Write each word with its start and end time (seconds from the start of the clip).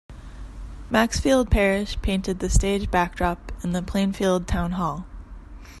Maxfield 0.89 1.51
Parrish 1.51 1.95
painted 2.01 2.39
the 2.39 2.49
stage 2.49 2.89
backdrop 2.89 3.51
in 3.63 3.71
the 3.73 3.83
Plainfield 3.83 4.47
Town 4.47 4.71
Hall. 4.71 5.05